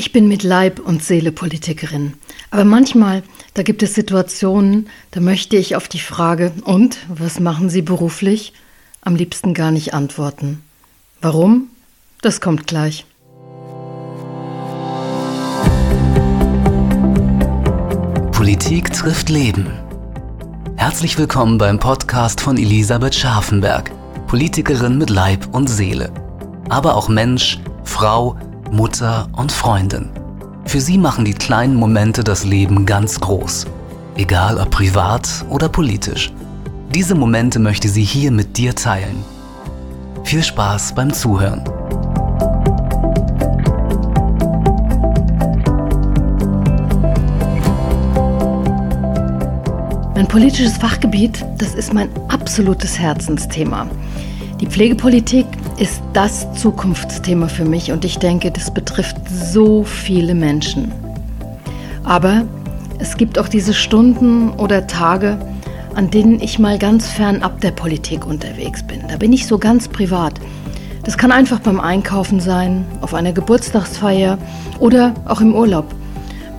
Ich 0.00 0.12
bin 0.12 0.28
mit 0.28 0.44
Leib 0.44 0.78
und 0.78 1.04
Seele 1.04 1.30
Politikerin. 1.30 2.14
Aber 2.50 2.64
manchmal, 2.64 3.22
da 3.52 3.62
gibt 3.62 3.82
es 3.82 3.92
Situationen, 3.94 4.88
da 5.10 5.20
möchte 5.20 5.58
ich 5.58 5.76
auf 5.76 5.88
die 5.88 5.98
Frage, 5.98 6.52
und 6.64 6.96
was 7.10 7.38
machen 7.38 7.68
Sie 7.68 7.82
beruflich? 7.82 8.54
am 9.02 9.14
liebsten 9.14 9.52
gar 9.52 9.70
nicht 9.70 9.92
antworten. 9.92 10.62
Warum? 11.20 11.68
Das 12.22 12.40
kommt 12.40 12.66
gleich. 12.66 13.04
Politik 18.32 18.94
trifft 18.94 19.28
Leben. 19.28 19.66
Herzlich 20.76 21.18
willkommen 21.18 21.58
beim 21.58 21.78
Podcast 21.78 22.40
von 22.40 22.56
Elisabeth 22.56 23.14
Scharfenberg, 23.14 23.90
Politikerin 24.28 24.96
mit 24.96 25.10
Leib 25.10 25.54
und 25.54 25.68
Seele. 25.68 26.10
Aber 26.70 26.96
auch 26.96 27.10
Mensch, 27.10 27.60
Frau, 27.84 28.38
Mutter 28.70 29.28
und 29.36 29.50
Freundin. 29.50 30.10
Für 30.64 30.80
sie 30.80 30.96
machen 30.96 31.24
die 31.24 31.34
kleinen 31.34 31.74
Momente 31.74 32.22
das 32.22 32.44
Leben 32.44 32.86
ganz 32.86 33.18
groß. 33.18 33.66
Egal 34.16 34.58
ob 34.58 34.70
privat 34.70 35.28
oder 35.48 35.68
politisch. 35.68 36.32
Diese 36.94 37.16
Momente 37.16 37.58
möchte 37.58 37.88
sie 37.88 38.04
hier 38.04 38.30
mit 38.30 38.56
dir 38.56 38.74
teilen. 38.74 39.24
Viel 40.22 40.44
Spaß 40.44 40.94
beim 40.94 41.12
Zuhören. 41.12 41.64
Mein 50.14 50.28
politisches 50.28 50.76
Fachgebiet, 50.76 51.44
das 51.58 51.74
ist 51.74 51.92
mein 51.92 52.08
absolutes 52.28 52.98
Herzensthema. 52.98 53.88
Die 54.60 54.66
Pflegepolitik 54.66 55.46
ist 55.80 56.02
das 56.12 56.52
Zukunftsthema 56.52 57.48
für 57.48 57.64
mich 57.64 57.90
und 57.90 58.04
ich 58.04 58.18
denke, 58.18 58.50
das 58.50 58.72
betrifft 58.72 59.16
so 59.28 59.82
viele 59.82 60.34
Menschen. 60.34 60.92
Aber 62.04 62.44
es 62.98 63.16
gibt 63.16 63.38
auch 63.38 63.48
diese 63.48 63.72
Stunden 63.72 64.50
oder 64.50 64.86
Tage, 64.86 65.38
an 65.94 66.10
denen 66.10 66.38
ich 66.38 66.58
mal 66.58 66.78
ganz 66.78 67.08
fernab 67.08 67.62
der 67.62 67.70
Politik 67.70 68.26
unterwegs 68.26 68.82
bin. 68.82 69.00
Da 69.08 69.16
bin 69.16 69.32
ich 69.32 69.46
so 69.46 69.58
ganz 69.58 69.88
privat. 69.88 70.34
Das 71.04 71.16
kann 71.16 71.32
einfach 71.32 71.60
beim 71.60 71.80
Einkaufen 71.80 72.40
sein, 72.40 72.84
auf 73.00 73.14
einer 73.14 73.32
Geburtstagsfeier 73.32 74.36
oder 74.80 75.14
auch 75.24 75.40
im 75.40 75.54
Urlaub. 75.54 75.86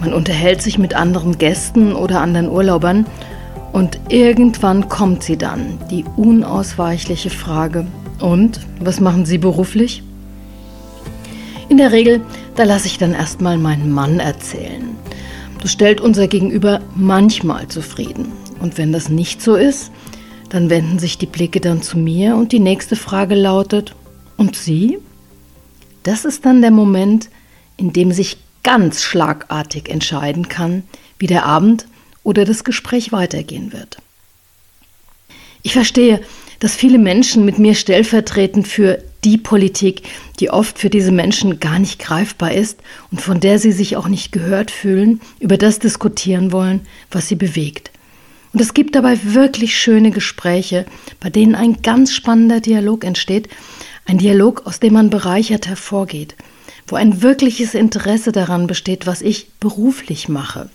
Man 0.00 0.14
unterhält 0.14 0.62
sich 0.62 0.78
mit 0.78 0.94
anderen 0.94 1.36
Gästen 1.36 1.94
oder 1.94 2.22
anderen 2.22 2.48
Urlaubern 2.48 3.04
und 3.72 4.00
irgendwann 4.08 4.88
kommt 4.88 5.22
sie 5.22 5.36
dann, 5.36 5.78
die 5.90 6.06
unausweichliche 6.16 7.28
Frage, 7.28 7.86
und 8.20 8.60
was 8.80 9.00
machen 9.00 9.26
Sie 9.26 9.38
beruflich? 9.38 10.02
In 11.68 11.76
der 11.76 11.92
Regel, 11.92 12.20
da 12.56 12.64
lasse 12.64 12.86
ich 12.86 12.98
dann 12.98 13.14
erstmal 13.14 13.58
meinen 13.58 13.92
Mann 13.92 14.18
erzählen. 14.18 14.96
Das 15.60 15.72
stellt 15.72 16.00
unser 16.00 16.26
Gegenüber 16.26 16.80
manchmal 16.94 17.68
zufrieden. 17.68 18.32
Und 18.60 18.78
wenn 18.78 18.92
das 18.92 19.08
nicht 19.08 19.42
so 19.42 19.54
ist, 19.54 19.90
dann 20.48 20.68
wenden 20.68 20.98
sich 20.98 21.16
die 21.16 21.26
Blicke 21.26 21.60
dann 21.60 21.82
zu 21.82 21.96
mir 21.96 22.36
und 22.36 22.52
die 22.52 22.60
nächste 22.60 22.96
Frage 22.96 23.34
lautet, 23.34 23.94
und 24.40 24.56
Sie? 24.56 24.98
Das 26.02 26.24
ist 26.24 26.46
dann 26.46 26.62
der 26.62 26.70
Moment, 26.70 27.28
in 27.76 27.92
dem 27.92 28.10
sich 28.10 28.38
ganz 28.62 29.02
schlagartig 29.02 29.90
entscheiden 29.90 30.48
kann, 30.48 30.82
wie 31.18 31.26
der 31.26 31.44
Abend 31.44 31.86
oder 32.22 32.46
das 32.46 32.64
Gespräch 32.64 33.12
weitergehen 33.12 33.74
wird. 33.74 33.98
Ich 35.62 35.74
verstehe, 35.74 36.22
dass 36.60 36.76
viele 36.76 36.98
Menschen 36.98 37.44
mit 37.44 37.58
mir 37.58 37.74
stellvertretend 37.74 38.68
für 38.68 39.02
die 39.24 39.38
Politik, 39.38 40.02
die 40.38 40.50
oft 40.50 40.78
für 40.78 40.88
diese 40.88 41.12
Menschen 41.12 41.58
gar 41.60 41.78
nicht 41.78 41.98
greifbar 41.98 42.52
ist 42.52 42.78
und 43.10 43.20
von 43.20 43.40
der 43.40 43.58
sie 43.58 43.72
sich 43.72 43.96
auch 43.96 44.08
nicht 44.08 44.32
gehört 44.32 44.70
fühlen, 44.70 45.20
über 45.40 45.58
das 45.58 45.78
diskutieren 45.78 46.52
wollen, 46.52 46.82
was 47.10 47.28
sie 47.28 47.36
bewegt. 47.36 47.90
Und 48.52 48.60
es 48.60 48.74
gibt 48.74 48.94
dabei 48.94 49.18
wirklich 49.22 49.76
schöne 49.76 50.10
Gespräche, 50.10 50.86
bei 51.20 51.30
denen 51.30 51.54
ein 51.54 51.82
ganz 51.82 52.12
spannender 52.12 52.60
Dialog 52.60 53.04
entsteht, 53.04 53.48
ein 54.06 54.18
Dialog, 54.18 54.66
aus 54.66 54.80
dem 54.80 54.94
man 54.94 55.10
bereichert 55.10 55.68
hervorgeht, 55.68 56.34
wo 56.86 56.96
ein 56.96 57.22
wirkliches 57.22 57.74
Interesse 57.74 58.32
daran 58.32 58.66
besteht, 58.66 59.06
was 59.06 59.22
ich 59.22 59.50
beruflich 59.60 60.28
mache, 60.28 60.68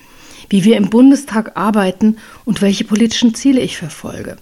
wie 0.49 0.63
wir 0.63 0.77
im 0.77 0.89
Bundestag 0.89 1.57
arbeiten 1.57 2.17
und 2.45 2.61
welche 2.61 2.85
politischen 2.85 3.35
Ziele 3.35 3.59
ich 3.59 3.77
verfolge. 3.77 4.37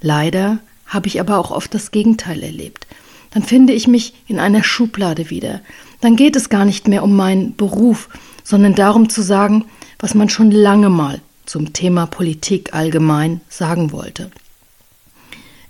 Leider 0.00 0.58
habe 0.86 1.08
ich 1.08 1.20
aber 1.20 1.38
auch 1.38 1.50
oft 1.50 1.74
das 1.74 1.90
Gegenteil 1.90 2.42
erlebt. 2.42 2.86
Dann 3.30 3.42
finde 3.42 3.72
ich 3.72 3.88
mich 3.88 4.14
in 4.28 4.38
einer 4.38 4.62
Schublade 4.62 5.30
wieder. 5.30 5.60
Dann 6.00 6.16
geht 6.16 6.36
es 6.36 6.48
gar 6.48 6.64
nicht 6.64 6.86
mehr 6.86 7.02
um 7.02 7.16
meinen 7.16 7.56
Beruf, 7.56 8.08
sondern 8.44 8.74
darum 8.74 9.08
zu 9.08 9.22
sagen, 9.22 9.64
was 9.98 10.14
man 10.14 10.28
schon 10.28 10.50
lange 10.50 10.88
mal 10.88 11.20
zum 11.46 11.72
Thema 11.72 12.06
Politik 12.06 12.74
allgemein 12.74 13.40
sagen 13.48 13.92
wollte. 13.92 14.30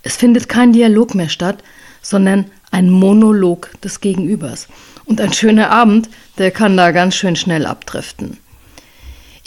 Es 0.03 0.15
findet 0.15 0.47
kein 0.47 0.73
Dialog 0.73 1.15
mehr 1.15 1.29
statt, 1.29 1.63
sondern 2.01 2.45
ein 2.69 2.89
Monolog 2.89 3.71
des 3.81 4.01
Gegenübers. 4.01 4.67
Und 5.05 5.21
ein 5.21 5.33
schöner 5.33 5.71
Abend, 5.71 6.09
der 6.37 6.51
kann 6.51 6.77
da 6.77 6.91
ganz 6.91 7.15
schön 7.15 7.35
schnell 7.35 7.65
abdriften. 7.65 8.37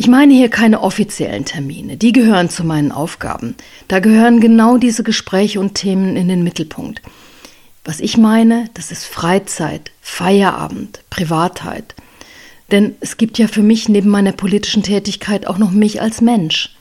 Ich 0.01 0.07
meine 0.07 0.33
hier 0.33 0.49
keine 0.49 0.83
offiziellen 0.83 1.45
Termine, 1.45 1.97
die 1.97 2.13
gehören 2.13 2.49
zu 2.49 2.63
meinen 2.63 2.93
Aufgaben. 2.93 3.57
Da 3.89 3.99
gehören 3.99 4.39
genau 4.39 4.79
diese 4.79 5.03
Gespräche 5.03 5.59
und 5.59 5.75
Themen 5.75 6.15
in 6.17 6.29
den 6.29 6.45
Mittelpunkt. 6.45 7.03
Was 7.85 7.99
ich 7.99 8.17
meine, 8.17 8.71
das 8.75 8.93
ist 8.93 9.07
Freizeit, 9.07 9.91
Feierabend, 10.01 11.01
Privatheit. 11.11 11.97
Denn 12.71 12.95
es 13.01 13.17
gibt 13.17 13.39
ja 13.39 13.49
für 13.49 13.65
mich 13.65 13.89
neben 13.89 14.09
meiner 14.09 14.31
politischen 14.31 14.85
Tätigkeit 14.85 15.49
auch 15.49 15.59
noch 15.59 15.73
mich 15.73 16.01
als 16.01 16.21
Mensch. 16.21 16.77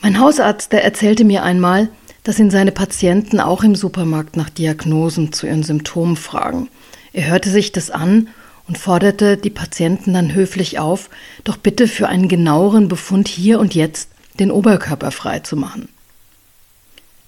Mein 0.00 0.18
Hausarzt, 0.18 0.72
der 0.72 0.82
erzählte 0.82 1.22
mir 1.22 1.44
einmal, 1.44 1.88
dass 2.24 2.40
ihn 2.40 2.50
seine 2.50 2.72
Patienten 2.72 3.38
auch 3.38 3.62
im 3.62 3.76
Supermarkt 3.76 4.36
nach 4.36 4.50
Diagnosen 4.50 5.32
zu 5.32 5.46
ihren 5.46 5.62
Symptomen 5.62 6.16
fragen. 6.16 6.68
Er 7.12 7.28
hörte 7.28 7.48
sich 7.48 7.70
das 7.70 7.92
an 7.92 8.26
und 8.66 8.78
forderte 8.78 9.36
die 9.36 9.50
Patienten 9.50 10.14
dann 10.14 10.34
höflich 10.34 10.78
auf, 10.78 11.10
doch 11.44 11.56
bitte 11.56 11.88
für 11.88 12.08
einen 12.08 12.28
genaueren 12.28 12.88
Befund 12.88 13.28
hier 13.28 13.60
und 13.60 13.74
jetzt 13.74 14.10
den 14.38 14.50
Oberkörper 14.50 15.10
frei 15.10 15.40
zu 15.40 15.56
machen. 15.56 15.88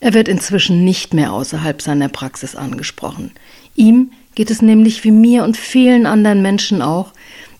Er 0.01 0.15
wird 0.15 0.29
inzwischen 0.29 0.85
nicht 0.85 1.15
mehr 1.15 1.33
außerhalb 1.33 1.81
seiner 1.81 2.09
Praxis 2.09 2.55
angesprochen. 2.55 3.33
Ihm 3.75 4.13
geht 4.35 4.51
es 4.51 4.61
nämlich 4.61 5.05
wie 5.05 5.11
mir 5.11 5.45
und 5.45 5.57
vielen 5.57 6.07
anderen 6.07 6.43
Menschen 6.43 6.83
auch, 6.83 7.13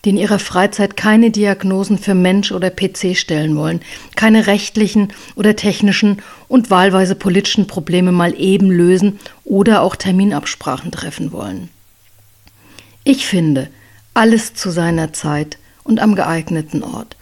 die 0.05 0.11
in 0.11 0.17
ihrer 0.17 0.39
Freizeit 0.39 0.95
keine 0.95 1.31
Diagnosen 1.31 1.97
für 1.97 2.13
Mensch 2.13 2.51
oder 2.51 2.69
PC 2.69 3.17
stellen 3.17 3.57
wollen, 3.57 3.81
keine 4.15 4.47
rechtlichen 4.47 5.11
oder 5.35 5.55
technischen 5.55 6.21
und 6.47 6.69
wahlweise 6.69 7.15
politischen 7.15 7.67
Probleme 7.67 8.11
mal 8.11 8.33
eben 8.39 8.69
lösen 8.69 9.19
oder 9.43 9.81
auch 9.81 9.95
Terminabsprachen 9.95 10.91
treffen 10.91 11.31
wollen. 11.31 11.69
Ich 13.09 13.25
finde, 13.25 13.69
alles 14.13 14.53
zu 14.53 14.69
seiner 14.69 15.13
Zeit 15.13 15.57
und 15.85 16.01
am 16.01 16.13
geeigneten 16.13 16.83
Ort. 16.83 17.15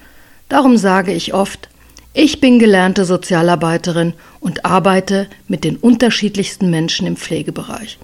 Darum 0.50 0.78
sage 0.78 1.14
ich 1.14 1.36
oft, 1.36 1.70
ich 2.12 2.42
bin 2.42 2.58
gelernte 2.58 3.06
Sozialarbeiterin 3.06 4.14
und 4.40 4.66
arbeite 4.66 5.28
mit 5.48 5.64
den 5.64 5.78
unterschiedlichsten 5.78 6.72
Menschen 6.72 7.06
im 7.06 7.16
Pflegebereich. 7.16 8.00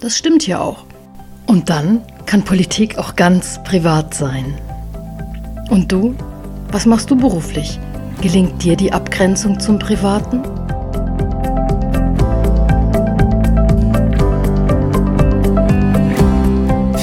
Das 0.00 0.18
stimmt 0.18 0.44
ja 0.48 0.60
auch. 0.60 0.86
Und 1.46 1.70
dann 1.70 2.02
kann 2.26 2.42
Politik 2.42 2.98
auch 2.98 3.14
ganz 3.14 3.62
privat 3.62 4.12
sein. 4.12 4.58
Und 5.70 5.92
du? 5.92 6.16
Was 6.72 6.84
machst 6.84 7.12
du 7.12 7.16
beruflich? 7.16 7.78
Gelingt 8.22 8.64
dir 8.64 8.74
die 8.74 8.92
Abgrenzung 8.92 9.60
zum 9.60 9.78
Privaten? 9.78 10.42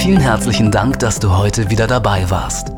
Vielen 0.07 0.22
herzlichen 0.22 0.72
Dank, 0.72 1.00
dass 1.00 1.19
du 1.19 1.35
heute 1.35 1.69
wieder 1.69 1.85
dabei 1.85 2.29
warst. 2.29 2.72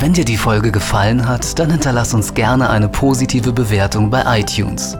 Wenn 0.00 0.14
dir 0.14 0.24
die 0.24 0.36
Folge 0.36 0.72
gefallen 0.72 1.28
hat, 1.28 1.56
dann 1.60 1.70
hinterlass 1.70 2.12
uns 2.12 2.34
gerne 2.34 2.70
eine 2.70 2.88
positive 2.88 3.52
Bewertung 3.52 4.10
bei 4.10 4.40
iTunes. 4.40 4.98